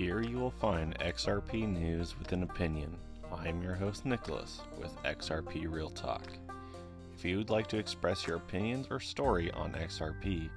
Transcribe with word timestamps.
Here 0.00 0.22
you 0.22 0.38
will 0.38 0.50
find 0.50 0.98
XRP 0.98 1.68
news 1.68 2.18
with 2.18 2.32
an 2.32 2.42
opinion. 2.42 2.96
I'm 3.30 3.62
your 3.62 3.74
host 3.74 4.06
Nicholas 4.06 4.62
with 4.78 4.96
XRP 5.02 5.70
Real 5.70 5.90
Talk. 5.90 6.26
If 7.14 7.22
you 7.22 7.36
would 7.36 7.50
like 7.50 7.66
to 7.66 7.76
express 7.76 8.26
your 8.26 8.38
opinions 8.38 8.86
or 8.90 8.98
story 8.98 9.50
on 9.50 9.72
XRP, 9.74 10.48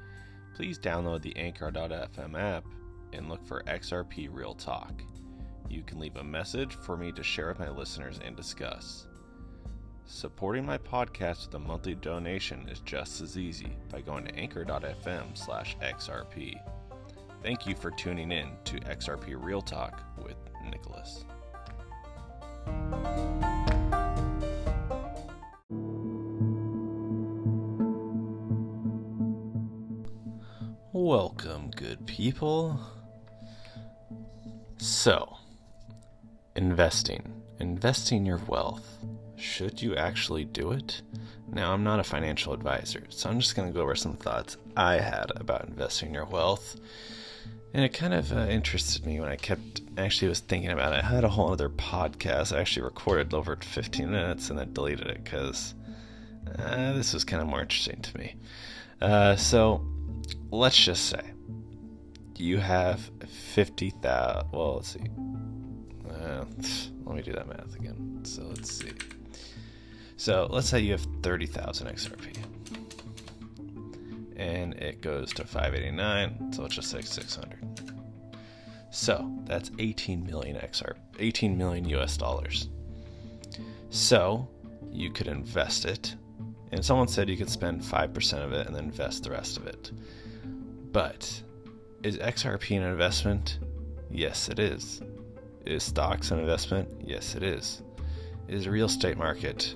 please 0.56 0.80
download 0.80 1.24
the 1.24 1.36
Anchor.fm 1.36 2.40
app 2.40 2.64
and 3.12 3.28
look 3.28 3.46
for 3.46 3.64
XRP 3.64 4.30
Real 4.32 4.54
Talk. 4.54 5.04
You 5.70 5.84
can 5.84 6.00
leave 6.00 6.16
a 6.16 6.24
message 6.24 6.76
for 6.76 6.96
me 6.96 7.12
to 7.12 7.22
share 7.22 7.50
with 7.50 7.60
my 7.60 7.70
listeners 7.70 8.22
and 8.24 8.38
discuss. 8.38 9.08
Supporting 10.06 10.66
my 10.66 10.78
podcast 10.78 11.48
with 11.48 11.56
a 11.56 11.60
monthly 11.60 11.96
donation 11.96 12.70
is 12.70 12.80
just 12.80 13.20
as 13.20 13.38
easy 13.38 13.76
by 13.92 14.00
going 14.00 14.24
to 14.24 14.36
anchor.fm 14.36 15.38
slash 15.38 15.76
XRP. 15.80 16.62
Thank 17.44 17.68
you 17.68 17.76
for 17.76 17.92
tuning 17.92 18.32
in 18.32 18.48
to 18.64 18.78
XRP 18.78 19.36
Real 19.38 19.62
Talk 19.62 20.02
with 20.24 20.38
Nicholas. 20.72 21.26
Welcome, 30.94 31.70
good 31.76 32.08
people. 32.08 32.80
So, 34.78 35.36
investing. 36.56 37.44
Investing 37.60 38.26
your 38.26 38.40
wealth. 38.48 39.00
Should 39.36 39.82
you 39.82 39.98
actually 39.98 40.46
do 40.46 40.72
it? 40.72 41.02
Now, 41.52 41.74
I'm 41.74 41.84
not 41.84 42.00
a 42.00 42.06
financial 42.06 42.54
advisor, 42.54 43.04
so 43.10 43.30
I'm 43.30 43.42
just 43.42 43.58
going 43.58 43.68
to 43.68 43.74
go 43.74 43.82
over 43.82 43.96
some 43.96 44.14
thoughts 44.14 44.56
I 44.78 45.00
had 45.00 45.30
about 45.36 45.68
investing 45.68 46.14
your 46.14 46.24
wealth 46.24 46.78
and 47.74 47.84
it 47.84 47.90
kind 47.90 48.14
of 48.14 48.32
uh, 48.32 48.48
interested 48.50 49.06
me 49.06 49.20
when 49.20 49.30
I 49.30 49.36
kept 49.36 49.82
actually 49.98 50.30
was 50.30 50.40
thinking 50.40 50.70
about 50.70 50.94
it. 50.94 51.04
I 51.04 51.08
had 51.08 51.24
a 51.24 51.30
whole 51.30 51.52
other 51.52 51.70
podcast. 51.70 52.56
I 52.56 52.60
actually 52.62 52.84
recorded 52.84 53.34
over 53.34 53.56
15 53.56 54.12
minutes 54.12 54.50
and 54.50 54.60
then 54.60 54.74
deleted 54.74 55.08
it 55.08 55.24
because 55.24 55.74
uh, 56.60 56.94
this 56.94 57.14
was 57.14 57.24
kind 57.24 57.42
of 57.42 57.48
more 57.48 57.62
interesting 57.62 58.02
to 58.02 58.18
me. 58.18 58.36
Uh, 59.02 59.36
so 59.36 59.86
let's 60.52 60.78
just 60.78 61.06
say 61.06 61.22
you 62.38 62.58
have 62.58 63.10
50,000. 63.28 64.52
Well, 64.52 64.76
let's 64.76 64.90
see. 64.90 65.02
Uh, 66.10 66.46
let 67.06 67.16
me 67.16 67.22
do 67.22 67.34
that 67.34 67.48
math 67.48 67.76
again. 67.76 68.20
So 68.24 68.44
let's 68.44 68.72
see. 68.74 68.92
So 70.18 70.48
let's 70.50 70.70
say 70.70 70.80
you 70.80 70.92
have 70.92 71.06
30,000 71.22 71.88
XRP 71.88 72.38
and 74.44 74.74
it 74.76 75.02
goes 75.02 75.32
to 75.34 75.44
589 75.46 76.52
so 76.54 76.62
let's 76.62 76.76
just 76.76 76.92
say 76.92 77.02
600 77.02 77.94
so 78.92 79.32
that's 79.46 79.72
18 79.80 80.26
million 80.26 80.58
xr 80.58 80.96
18 81.20 81.58
million 81.58 81.86
us 81.86 82.18
dollars. 82.18 82.70
So 83.90 84.48
you 84.92 85.12
could 85.12 85.28
invest 85.28 85.86
it 85.86 86.16
and 86.72 86.84
someone 86.84 87.08
said 87.08 87.30
you 87.30 87.38
could 87.38 87.50
spend 87.50 87.82
5% 87.82 88.44
of 88.44 88.52
it 88.54 88.68
and 88.68 88.76
then 88.76 88.86
invest 88.86 89.24
the 89.24 89.32
rest 89.32 89.58
of 89.58 89.68
it. 89.68 89.92
But 90.92 91.42
is 92.04 92.18
xrp 92.18 92.78
an 92.78 92.84
investment? 92.84 93.60
Yes 94.12 94.50
it 94.50 94.60
is. 94.60 95.02
Is 95.66 95.84
stocks 95.84 96.32
an 96.32 96.40
investment? 96.40 96.90
Yes 97.04 97.36
it 97.36 97.44
is. 97.44 97.82
Is 98.48 98.68
real 98.68 98.88
estate 98.88 99.18
market 99.18 99.76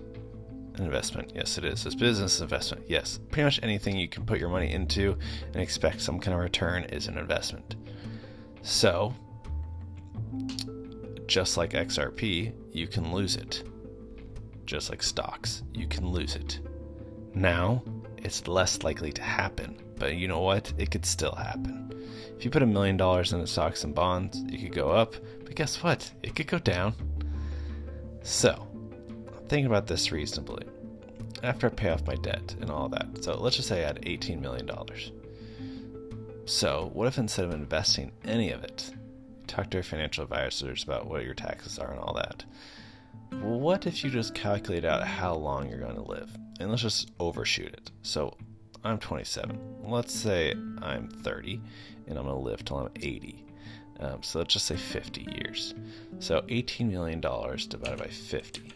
an 0.80 0.86
investment? 0.86 1.32
Yes, 1.36 1.58
it 1.58 1.66
is. 1.66 1.86
Is 1.86 1.96
business 1.96 2.42
investment? 2.42 2.86
Yes. 2.88 3.20
Pretty 3.32 3.44
much 3.46 3.60
anything 3.64 3.98
you 3.98 4.08
can 4.08 4.26
put 4.26 4.40
your 4.40 4.50
money 4.50 4.72
into 4.72 5.18
and 5.54 5.62
expect 5.62 6.02
some 6.02 6.20
kind 6.20 6.34
of 6.34 6.42
return 6.42 6.84
is 6.86 7.08
an 7.08 7.18
investment. 7.18 7.76
So, 8.62 9.14
just 11.28 11.58
like 11.58 11.72
XRP, 11.72 12.54
you 12.72 12.88
can 12.88 13.14
lose 13.14 13.36
it. 13.36 13.64
Just 14.66 14.90
like 14.90 15.02
stocks, 15.02 15.64
you 15.74 15.88
can 15.88 16.10
lose 16.10 16.36
it. 16.36 16.60
Now, 17.34 17.84
it's 18.18 18.48
less 18.48 18.84
likely 18.84 19.12
to 19.14 19.22
happen, 19.22 19.82
but 19.98 20.16
you 20.16 20.28
know 20.28 20.42
what? 20.42 20.74
It 20.78 20.92
could 20.92 21.06
still 21.06 21.36
happen. 21.36 21.88
If 22.38 22.46
you 22.46 22.52
put 22.52 22.64
a 22.64 22.68
million 22.68 22.98
dollars 22.98 23.34
into 23.34 23.48
stocks 23.48 23.84
and 23.84 23.96
bonds, 23.96 24.44
it 24.52 24.62
could 24.62 24.74
go 24.74 24.90
up, 24.90 25.16
but 25.44 25.56
guess 25.56 25.82
what? 25.82 26.12
It 26.24 26.36
could 26.36 26.48
go 26.48 26.60
down. 26.60 26.94
So, 28.24 28.68
thinking 29.48 29.66
about 29.66 29.88
this 29.88 30.12
reasonably. 30.12 30.66
After 31.44 31.68
I 31.68 31.70
pay 31.70 31.90
off 31.90 32.06
my 32.08 32.16
debt 32.16 32.56
and 32.62 32.70
all 32.70 32.90
that, 32.90 33.24
so 33.24 33.40
let's 33.40 33.56
just 33.56 33.68
say 33.68 33.84
I 33.84 33.88
had 33.88 34.02
$18 34.02 34.42
million. 34.42 34.70
So, 36.46 36.90
what 36.94 37.08
if 37.08 37.18
instead 37.18 37.46
of 37.46 37.54
investing 37.54 38.12
any 38.26 38.52
of 38.52 38.64
it, 38.64 38.92
talk 39.48 39.70
to 39.70 39.78
your 39.78 39.84
financial 39.84 40.24
advisors 40.24 40.84
about 40.84 41.08
what 41.08 41.26
your 41.26 41.34
taxes 41.34 41.78
are 41.78 41.92
and 41.92 42.00
all 42.00 42.14
that? 42.14 42.44
What 43.42 43.86
if 43.86 44.04
you 44.04 44.10
just 44.10 44.34
calculate 44.34 44.86
out 44.86 45.06
how 45.06 45.36
long 45.36 45.70
you're 45.70 45.80
going 45.80 45.96
to 45.96 46.02
live? 46.02 46.36
And 46.60 46.70
let's 46.70 46.82
just 46.82 47.12
overshoot 47.20 47.74
it. 47.74 47.92
So, 48.02 48.36
I'm 48.84 48.98
27. 48.98 49.60
Let's 49.84 50.14
say 50.14 50.54
I'm 50.82 51.10
30 51.10 51.62
and 52.08 52.18
I'm 52.18 52.26
going 52.26 52.38
to 52.38 52.42
live 52.42 52.64
till 52.64 52.78
I'm 52.78 52.92
80. 52.96 53.44
Um, 54.00 54.24
so 54.24 54.40
let's 54.40 54.54
just 54.54 54.66
say 54.66 54.78
50 54.78 55.28
years. 55.36 55.74
So 56.20 56.42
$18 56.42 56.90
million 56.90 57.20
divided 57.20 57.98
by 57.98 58.08
50 58.08 58.72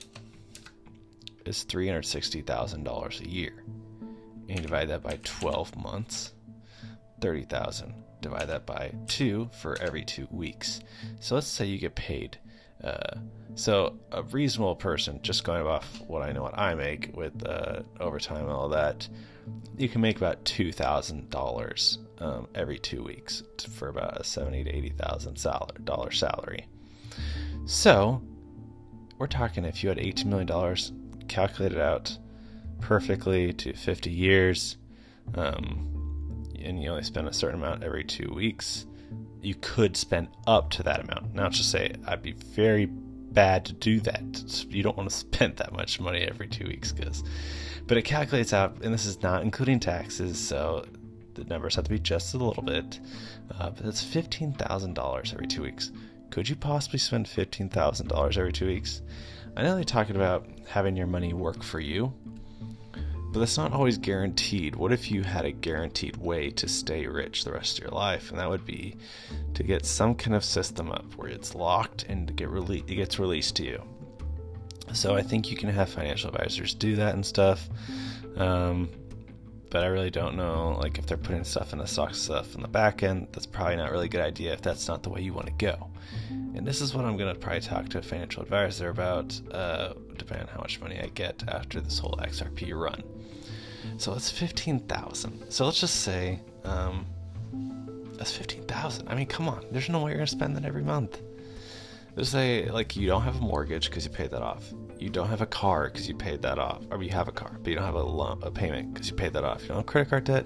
is 1.45 1.65
$360,000 1.65 3.21
a 3.21 3.29
year. 3.29 3.63
And 4.49 4.49
you 4.49 4.63
divide 4.63 4.89
that 4.89 5.03
by 5.03 5.19
12 5.23 5.75
months, 5.77 6.33
30,000. 7.21 7.93
Divide 8.21 8.47
that 8.49 8.65
by 8.65 8.93
2 9.07 9.49
for 9.61 9.79
every 9.81 10.03
2 10.03 10.27
weeks. 10.31 10.81
So 11.19 11.35
let's 11.35 11.47
say 11.47 11.65
you 11.65 11.77
get 11.77 11.95
paid. 11.95 12.37
Uh, 12.83 13.17
so 13.55 13.97
a 14.11 14.23
reasonable 14.23 14.75
person, 14.75 15.19
just 15.21 15.43
going 15.43 15.65
off 15.65 16.01
what 16.07 16.21
I 16.21 16.31
know 16.31 16.41
what 16.41 16.57
I 16.57 16.73
make 16.75 17.11
with 17.15 17.45
uh, 17.45 17.81
overtime 17.99 18.43
and 18.43 18.51
all 18.51 18.69
that, 18.69 19.07
you 19.77 19.89
can 19.89 20.01
make 20.01 20.17
about 20.17 20.43
two 20.45 20.71
thousand 20.71 21.19
um, 21.19 21.29
dollars 21.29 21.99
every 22.55 22.79
two 22.79 23.03
weeks 23.03 23.43
for 23.69 23.89
about 23.89 24.19
a 24.19 24.23
seventy 24.23 24.63
to 24.63 24.69
eighty 24.75 24.89
thousand 24.89 25.43
dollar 25.83 26.11
salary. 26.11 26.67
So 27.65 28.21
we're 29.17 29.27
talking 29.27 29.65
if 29.65 29.83
you 29.83 29.89
had 29.89 29.99
eighteen 29.99 30.29
million 30.29 30.47
dollars 30.47 30.91
calculated 31.31 31.79
out 31.79 32.17
perfectly 32.81 33.53
to 33.53 33.73
50 33.73 34.09
years, 34.09 34.75
um, 35.33 36.45
and 36.63 36.83
you 36.83 36.89
only 36.89 37.03
spend 37.03 37.27
a 37.27 37.33
certain 37.33 37.59
amount 37.59 37.83
every 37.83 38.03
two 38.03 38.33
weeks, 38.35 38.85
you 39.41 39.55
could 39.55 39.95
spend 39.95 40.27
up 40.45 40.69
to 40.71 40.83
that 40.83 40.99
amount. 40.99 41.33
Now, 41.33 41.49
just 41.49 41.71
say 41.71 41.93
I'd 42.05 42.21
be 42.21 42.33
very 42.33 42.85
bad 42.85 43.65
to 43.65 43.73
do 43.73 44.01
that. 44.01 44.65
You 44.69 44.83
don't 44.83 44.97
want 44.97 45.09
to 45.09 45.15
spend 45.27 45.57
that 45.57 45.71
much 45.71 45.99
money 46.01 46.21
every 46.21 46.47
two 46.47 46.65
weeks, 46.65 46.91
because, 46.91 47.23
but 47.87 47.97
it 47.97 48.03
calculates 48.03 48.51
out, 48.51 48.77
and 48.83 48.93
this 48.93 49.05
is 49.05 49.21
not 49.21 49.43
including 49.43 49.79
taxes, 49.79 50.37
so 50.37 50.85
the 51.33 51.45
numbers 51.45 51.75
have 51.75 51.85
to 51.85 51.89
be 51.89 51.99
just 51.99 52.33
a 52.33 52.37
little 52.37 52.63
bit. 52.63 52.99
Uh, 53.57 53.69
but 53.69 53.85
it's 53.85 54.03
fifteen 54.03 54.51
thousand 54.53 54.95
dollars 54.95 55.31
every 55.33 55.47
two 55.47 55.63
weeks. 55.63 55.91
Could 56.29 56.49
you 56.49 56.57
possibly 56.57 56.99
spend 56.99 57.27
fifteen 57.27 57.69
thousand 57.69 58.07
dollars 58.07 58.37
every 58.37 58.51
two 58.51 58.67
weeks? 58.67 59.01
I 59.55 59.63
know 59.63 59.75
they're 59.75 59.83
talking 59.83 60.15
about 60.15 60.47
having 60.67 60.95
your 60.95 61.07
money 61.07 61.33
work 61.33 61.61
for 61.61 61.79
you, 61.79 62.13
but 63.31 63.39
that's 63.39 63.57
not 63.57 63.73
always 63.73 63.97
guaranteed. 63.97 64.75
What 64.75 64.91
if 64.91 65.11
you 65.11 65.23
had 65.23 65.45
a 65.45 65.51
guaranteed 65.51 66.17
way 66.17 66.49
to 66.51 66.67
stay 66.67 67.05
rich 67.07 67.43
the 67.43 67.51
rest 67.51 67.77
of 67.77 67.83
your 67.83 67.91
life? 67.91 68.29
And 68.29 68.39
that 68.39 68.49
would 68.49 68.65
be 68.65 68.95
to 69.53 69.63
get 69.63 69.85
some 69.85 70.15
kind 70.15 70.35
of 70.35 70.43
system 70.43 70.91
up 70.91 71.05
where 71.15 71.29
it's 71.29 71.55
locked 71.55 72.05
and 72.09 72.35
get 72.35 72.49
rele- 72.49 72.89
it 72.89 72.95
gets 72.95 73.19
released 73.19 73.55
to 73.57 73.63
you. 73.63 73.83
So 74.93 75.15
I 75.15 75.21
think 75.21 75.49
you 75.49 75.57
can 75.57 75.69
have 75.69 75.89
financial 75.89 76.29
advisors 76.29 76.73
do 76.73 76.95
that 76.97 77.13
and 77.13 77.25
stuff. 77.25 77.69
Um, 78.35 78.89
but 79.71 79.83
I 79.83 79.87
really 79.87 80.11
don't 80.11 80.35
know 80.35 80.77
like 80.79 80.99
if 80.99 81.07
they're 81.07 81.17
putting 81.17 81.45
stuff 81.45 81.73
in 81.73 81.79
the 81.79 81.87
stock 81.87 82.13
stuff 82.13 82.53
in 82.55 82.61
the 82.61 82.67
back 82.67 83.01
end. 83.01 83.29
That's 83.31 83.45
probably 83.47 83.77
not 83.77 83.91
really 83.91 84.05
a 84.05 84.09
good 84.09 84.21
idea 84.21 84.53
if 84.53 84.61
that's 84.61 84.87
not 84.87 85.01
the 85.01 85.09
way 85.09 85.21
you 85.21 85.33
want 85.33 85.47
to 85.47 85.53
go. 85.53 85.89
And 86.29 86.67
this 86.67 86.81
is 86.81 86.93
what 86.93 87.05
I'm 87.05 87.17
going 87.17 87.33
to 87.33 87.39
probably 87.39 87.61
talk 87.61 87.87
to 87.89 87.97
a 87.97 88.01
financial 88.01 88.43
advisor 88.43 88.89
about, 88.89 89.39
uh, 89.51 89.93
depending 90.17 90.47
on 90.47 90.53
how 90.53 90.59
much 90.59 90.81
money 90.81 90.99
I 90.99 91.07
get 91.07 91.41
after 91.47 91.79
this 91.79 91.97
whole 91.97 92.17
XRP 92.21 92.77
run. 92.77 93.01
So 93.97 94.13
it's 94.13 94.29
15,000. 94.29 95.49
So 95.49 95.65
let's 95.65 95.79
just 95.79 96.01
say 96.01 96.41
um, 96.65 97.05
that's 98.17 98.35
15,000. 98.35 99.07
I 99.07 99.15
mean, 99.15 99.25
come 99.25 99.47
on. 99.47 99.65
There's 99.71 99.87
no 99.87 99.99
way 100.03 100.11
you're 100.11 100.17
going 100.17 100.27
to 100.27 100.31
spend 100.31 100.57
that 100.57 100.65
every 100.65 100.83
month. 100.83 101.21
Let's 102.15 102.29
say 102.29 102.69
like 102.69 102.95
you 102.95 103.07
don't 103.07 103.21
have 103.21 103.37
a 103.37 103.41
mortgage 103.41 103.89
because 103.89 104.05
you 104.05 104.11
paid 104.11 104.31
that 104.31 104.41
off. 104.41 104.73
You 104.99 105.09
don't 105.09 105.29
have 105.29 105.41
a 105.41 105.45
car 105.45 105.89
because 105.89 106.07
you 106.07 106.13
paid 106.13 106.41
that 106.41 106.59
off, 106.59 106.83
or 106.91 107.01
you 107.01 107.09
have 107.11 107.27
a 107.27 107.31
car 107.31 107.57
but 107.63 107.69
you 107.69 107.75
don't 107.75 107.85
have 107.85 107.95
a 107.95 108.03
loan, 108.03 108.39
a 108.43 108.51
payment 108.51 108.93
because 108.93 109.09
you 109.09 109.15
paid 109.15 109.33
that 109.33 109.43
off. 109.43 109.61
You 109.61 109.69
don't 109.69 109.77
have 109.77 109.85
credit 109.85 110.09
card 110.09 110.25
debt. 110.25 110.45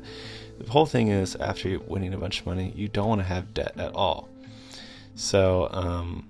The 0.60 0.72
whole 0.72 0.86
thing 0.86 1.10
is 1.10 1.36
after 1.36 1.68
you 1.68 1.84
winning 1.88 2.14
a 2.14 2.18
bunch 2.18 2.42
of 2.42 2.46
money, 2.46 2.72
you 2.76 2.88
don't 2.88 3.10
want 3.10 3.22
to 3.22 3.28
have 3.28 3.54
debt 3.54 3.74
at 3.78 3.94
all. 3.96 4.30
So, 5.16 5.70
um, 5.72 6.28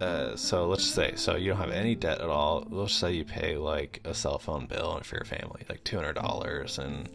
uh, 0.00 0.36
so 0.36 0.68
let's 0.68 0.84
say 0.84 1.14
so 1.16 1.36
you 1.36 1.50
don't 1.50 1.58
have 1.58 1.70
any 1.70 1.94
debt 1.94 2.20
at 2.20 2.28
all. 2.28 2.66
Let's 2.70 2.94
say 2.94 3.12
you 3.12 3.24
pay 3.24 3.56
like 3.56 4.00
a 4.04 4.14
cell 4.14 4.38
phone 4.38 4.66
bill 4.66 5.00
for 5.04 5.16
your 5.16 5.24
family, 5.24 5.64
like 5.68 5.84
two 5.84 5.96
hundred 5.96 6.14
dollars, 6.14 6.78
and 6.78 7.08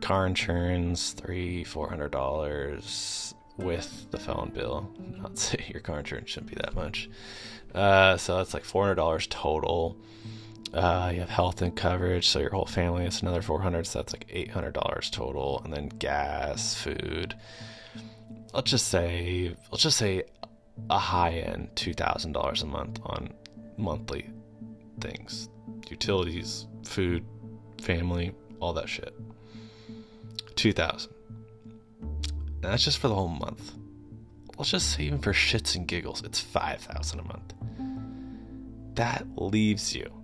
car 0.00 0.26
insurance 0.26 1.12
three, 1.12 1.64
four 1.64 1.88
hundred 1.88 2.10
dollars, 2.10 3.34
with 3.60 4.10
the 4.10 4.18
phone 4.18 4.50
bill. 4.54 4.90
Not 5.18 5.38
say 5.38 5.64
your 5.68 5.80
car 5.80 6.00
insurance 6.00 6.30
shouldn't 6.30 6.50
be 6.50 6.56
that 6.56 6.74
much. 6.74 7.08
Uh, 7.74 8.16
so 8.16 8.36
that's 8.36 8.54
like 8.54 8.64
four 8.64 8.82
hundred 8.82 8.96
dollars 8.96 9.26
total. 9.28 9.96
Uh, 10.72 11.10
you 11.12 11.20
have 11.20 11.30
health 11.30 11.62
and 11.62 11.74
coverage, 11.74 12.28
so 12.28 12.38
your 12.38 12.50
whole 12.50 12.66
family 12.66 13.04
is 13.04 13.22
another 13.22 13.42
four 13.42 13.60
hundred. 13.60 13.86
So 13.86 13.98
that's 13.98 14.12
like 14.12 14.26
eight 14.30 14.50
hundred 14.50 14.74
dollars 14.74 15.10
total, 15.10 15.60
and 15.64 15.72
then 15.72 15.88
gas, 15.88 16.74
food. 16.74 17.34
Let's 18.52 18.70
just 18.70 18.88
say, 18.88 19.54
let's 19.70 19.82
just 19.82 19.96
say, 19.98 20.24
a 20.88 20.98
high 20.98 21.32
end 21.32 21.70
two 21.74 21.94
thousand 21.94 22.32
dollars 22.32 22.62
a 22.62 22.66
month 22.66 23.00
on 23.04 23.32
monthly 23.76 24.30
things, 25.00 25.48
utilities, 25.88 26.66
food, 26.84 27.24
family, 27.80 28.32
all 28.60 28.72
that 28.72 28.88
shit. 28.88 29.14
Two 30.56 30.72
thousand. 30.72 31.12
That's 32.60 32.84
just 32.84 32.98
for 32.98 33.08
the 33.08 33.14
whole 33.14 33.28
month. 33.28 33.72
Let's 34.58 34.70
just 34.70 34.94
say 34.94 35.04
even 35.04 35.20
for 35.20 35.32
shits 35.32 35.74
and 35.74 35.88
giggles, 35.88 36.22
it's 36.22 36.40
five 36.40 36.80
thousand 36.80 37.20
a 37.20 37.24
month. 37.24 37.54
That 38.94 39.26
leaves 39.36 39.94
you 39.94 40.20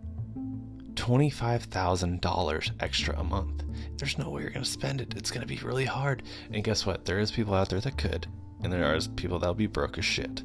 $25,000 0.96 2.70
extra 2.80 3.18
a 3.18 3.24
month. 3.24 3.62
There's 3.96 4.18
no 4.18 4.30
way 4.30 4.42
you're 4.42 4.50
going 4.50 4.64
to 4.64 4.70
spend 4.70 5.00
it. 5.00 5.14
It's 5.16 5.30
going 5.30 5.42
to 5.42 5.46
be 5.46 5.58
really 5.58 5.84
hard. 5.84 6.22
And 6.50 6.64
guess 6.64 6.84
what? 6.84 7.04
There 7.04 7.18
is 7.18 7.30
people 7.30 7.54
out 7.54 7.68
there 7.68 7.80
that 7.80 7.96
could, 7.96 8.26
and 8.62 8.72
there 8.72 8.84
are 8.84 9.00
people 9.14 9.38
that'll 9.38 9.54
be 9.54 9.66
broke 9.66 9.98
as 9.98 10.04
shit. 10.04 10.42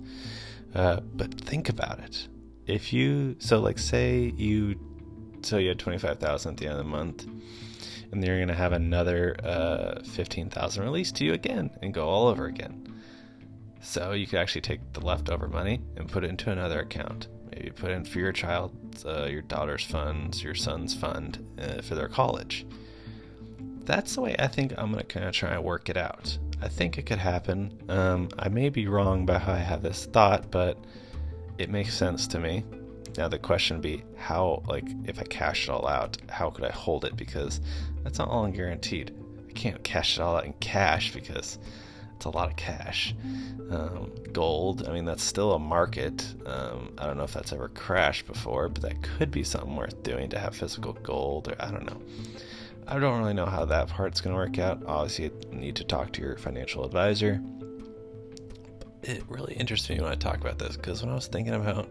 Uh, 0.76 1.00
but 1.14 1.34
think 1.34 1.70
about 1.70 2.00
it. 2.00 2.28
If 2.68 2.94
you, 2.94 3.36
so 3.40 3.60
like 3.60 3.80
say 3.80 4.34
you, 4.38 4.80
so 5.42 5.58
you 5.58 5.70
had 5.70 5.80
25,000 5.80 6.52
at 6.52 6.58
the 6.58 6.66
end 6.66 6.74
of 6.74 6.78
the 6.78 6.84
month, 6.84 7.26
and 8.12 8.24
you're 8.24 8.38
going 8.38 8.48
to 8.48 8.54
have 8.54 8.74
another 8.74 9.36
uh, 9.44 10.02
15,000 10.04 10.84
released 10.84 11.16
to 11.18 11.26
you 11.26 11.34
again 11.34 11.70
and 11.82 11.94
go 11.94 12.08
all 12.08 12.28
over 12.28 12.46
again. 12.46 12.88
So 13.82 14.12
you 14.12 14.28
could 14.28 14.40
actually 14.40 14.62
take 14.62 14.94
the 14.94 15.02
leftover 15.02 15.48
money 15.48 15.82
and 15.98 16.08
put 16.08 16.24
it 16.24 16.30
into 16.30 16.52
another 16.52 16.82
account 16.82 17.28
Maybe 17.54 17.70
put 17.70 17.92
in 17.92 18.06
for 18.06 18.20
your 18.20 18.32
child, 18.32 18.74
uh, 19.06 19.26
your 19.26 19.42
daughter's 19.42 19.84
funds, 19.84 20.42
your 20.42 20.56
son's 20.56 20.96
fund 20.96 21.46
uh, 21.60 21.82
for 21.82 21.96
their 21.96 22.08
college. 22.08 22.66
That's 23.84 24.16
the 24.16 24.22
way 24.22 24.36
I 24.40 24.48
think 24.48 24.74
I'm 24.78 24.92
going 24.92 25.06
to 25.06 25.14
kind 25.14 25.26
of 25.26 25.34
try 25.34 25.54
and 25.54 25.64
work 25.64 25.90
it 25.90 25.98
out. 25.98 26.38
I 26.62 26.70
think 26.70 26.98
it 26.98 27.06
could 27.06 27.18
happen. 27.18 27.78
Um, 27.90 28.30
I 28.40 28.48
may 28.48 28.70
be 28.70 28.88
wrong 28.88 29.24
about 29.24 29.42
how 29.42 29.54
I 29.54 29.58
have 29.58 29.84
this 29.84 30.06
thought, 30.06 30.50
but 30.50 30.78
it 31.58 31.70
makes 31.70 31.94
sense 31.94 32.26
to 32.28 32.40
me. 32.40 32.64
Now 33.22 33.28
the 33.28 33.38
question 33.38 33.78
would 33.78 33.84
be 33.84 34.04
how, 34.18 34.64
like, 34.66 34.88
if 35.06 35.20
I 35.20 35.24
cash 35.26 35.66
it 35.66 35.70
all 35.70 35.88
out, 35.88 36.18
how 36.28 36.50
could 36.50 36.66
I 36.66 36.72
hold 36.72 37.06
it? 37.06 37.16
Because 37.16 37.62
that's 38.02 38.18
not 38.18 38.30
all 38.30 38.48
guaranteed. 38.48 39.16
I 39.48 39.52
can't 39.52 39.84
cash 39.84 40.18
it 40.18 40.24
all 40.24 40.38
out 40.38 40.46
in 40.46 40.54
cash 40.54 41.14
because 41.14 41.60
it's 42.16 42.26
a 42.26 42.32
lot 42.32 42.50
of 42.50 42.56
cash. 42.56 43.14
Um, 43.70 44.12
gold, 44.34 44.88
I 44.88 44.92
mean, 44.92 45.06
that's 45.06 45.22
still 45.22 45.54
a 45.54 45.60
market. 45.60 46.34
Um, 46.48 46.96
I 46.98 47.06
don't 47.06 47.16
know 47.16 47.24
if 47.24 47.34
that's 47.34 47.54
ever 47.54 47.68
crashed 47.68 48.26
before, 48.26 48.70
but 48.70 48.82
that 48.82 49.04
could 49.04 49.30
be 49.30 49.44
something 49.44 49.76
worth 49.76 50.02
doing 50.02 50.28
to 50.32 50.40
have 50.40 50.56
physical 50.56 50.94
gold, 50.94 51.48
or 51.48 51.56
I 51.60 51.70
don't 51.70 51.86
know. 51.86 52.02
I 52.88 52.98
don't 52.98 53.20
really 53.20 53.36
know 53.36 53.46
how 53.46 53.66
that 53.66 53.88
part's 53.90 54.20
going 54.20 54.36
to 54.36 54.42
work 54.42 54.58
out. 54.58 54.82
Obviously, 54.88 55.26
you 55.26 55.56
need 55.56 55.76
to 55.76 55.84
talk 55.84 56.12
to 56.14 56.22
your 56.24 56.38
financial 56.38 56.84
advisor. 56.84 57.40
It 59.04 59.24
really 59.30 59.54
interests 59.54 59.88
me 59.92 60.00
when 60.00 60.12
I 60.12 60.16
talk 60.16 60.42
about 60.42 60.58
this 60.58 60.76
because 60.76 61.04
when 61.04 61.12
I 61.12 61.16
was 61.16 61.28
thinking 61.28 61.54
about 61.54 61.88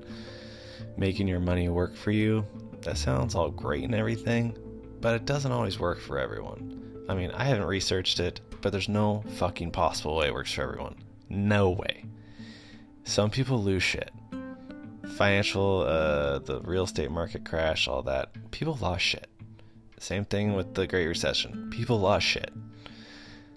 making 0.97 1.29
your 1.29 1.41
money 1.41 1.69
work 1.69 1.97
for 1.97 2.11
you, 2.11 2.47
that 2.83 2.99
sounds 2.99 3.35
all 3.35 3.51
great 3.51 3.85
and 3.85 3.95
everything, 3.95 4.57
but 5.01 5.15
it 5.15 5.27
doesn't 5.27 5.53
always 5.53 5.79
work 5.79 6.01
for 6.01 6.19
everyone. 6.19 7.05
I 7.09 7.15
mean, 7.15 7.31
I 7.33 7.45
haven't 7.45 7.67
researched 7.67 8.21
it, 8.21 8.41
but 8.61 8.73
there's 8.73 8.89
no 8.89 9.25
fucking 9.37 9.71
possible 9.73 10.17
way 10.17 10.29
it 10.29 10.35
works 10.35 10.53
for 10.53 10.63
everyone. 10.63 10.97
No 11.29 11.71
way. 11.71 12.05
Some 13.05 13.31
people 13.31 13.63
lose 13.63 13.83
shit. 13.83 14.11
Financial, 15.17 15.81
uh, 15.81 16.39
the 16.39 16.61
real 16.61 16.85
estate 16.85 17.11
market 17.11 17.45
crash, 17.45 17.89
all 17.89 18.03
that. 18.03 18.31
People 18.51 18.79
lost 18.81 19.05
shit. 19.05 19.29
Same 19.99 20.25
thing 20.25 20.55
with 20.55 20.75
the 20.75 20.87
Great 20.87 21.07
Recession. 21.07 21.69
People 21.71 21.99
lost 21.99 22.27
shit. 22.27 22.53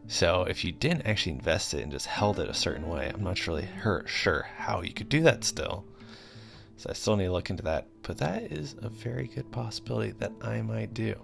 So 0.07 0.43
if 0.43 0.65
you 0.65 0.71
didn't 0.71 1.07
actually 1.07 1.33
invest 1.33 1.73
it 1.73 1.81
and 1.81 1.91
just 1.91 2.07
held 2.07 2.39
it 2.39 2.49
a 2.49 2.53
certain 2.53 2.89
way, 2.89 3.11
I'm 3.13 3.23
not 3.23 3.47
really 3.47 3.69
sure 4.05 4.47
how 4.57 4.81
you 4.81 4.93
could 4.93 5.09
do 5.09 5.21
that 5.21 5.43
still. 5.43 5.85
So 6.83 6.89
I 6.89 6.93
still 6.93 7.15
need 7.15 7.25
to 7.25 7.31
look 7.31 7.49
into 7.49 7.63
that. 7.63 7.87
But 8.01 8.17
that 8.17 8.51
is 8.51 8.75
a 8.81 8.89
very 8.89 9.27
good 9.27 9.49
possibility 9.51 10.11
that 10.19 10.33
I 10.41 10.61
might 10.61 10.93
do 10.93 11.15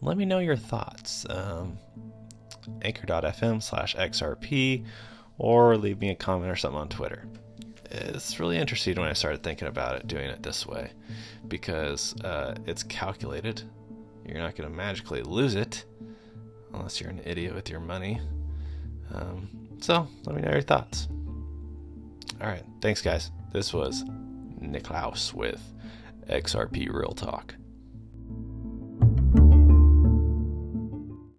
let 0.00 0.16
me 0.16 0.24
know 0.24 0.38
your 0.38 0.56
thoughts. 0.56 1.26
Um, 1.28 1.78
anchor.fm 2.82 3.62
slash 3.62 3.96
XRP 3.96 4.84
or 5.38 5.76
leave 5.76 6.00
me 6.00 6.10
a 6.10 6.14
comment 6.14 6.50
or 6.50 6.56
something 6.56 6.80
on 6.80 6.88
Twitter. 6.88 7.26
It's 7.90 8.38
really 8.38 8.58
interesting 8.58 8.96
when 8.96 9.08
I 9.08 9.14
started 9.14 9.42
thinking 9.42 9.68
about 9.68 9.96
it, 9.96 10.06
doing 10.06 10.28
it 10.28 10.42
this 10.42 10.66
way, 10.66 10.90
because 11.46 12.14
uh, 12.22 12.54
it's 12.66 12.82
calculated. 12.82 13.62
You're 14.26 14.38
not 14.38 14.56
going 14.56 14.68
to 14.70 14.76
magically 14.76 15.22
lose 15.22 15.54
it 15.54 15.84
unless 16.74 17.00
you're 17.00 17.10
an 17.10 17.22
idiot 17.24 17.54
with 17.54 17.70
your 17.70 17.80
money. 17.80 18.20
Um, 19.14 19.48
so 19.80 20.06
let 20.26 20.36
me 20.36 20.42
know 20.42 20.50
your 20.50 20.60
thoughts. 20.60 21.08
All 22.42 22.46
right. 22.46 22.64
Thanks, 22.82 23.00
guys. 23.00 23.30
This 23.52 23.72
was 23.72 24.04
Nicholas 24.60 25.32
with 25.34 25.62
XRP 26.28 26.92
Real 26.92 27.12
Talk. 27.12 27.54